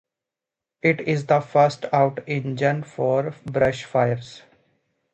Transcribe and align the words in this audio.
It 0.81 1.01
is 1.01 1.27
the 1.27 1.41
first 1.41 1.85
out 1.93 2.23
engine 2.25 2.81
for 2.83 3.35
brush 3.45 3.83
fires. 3.83 4.41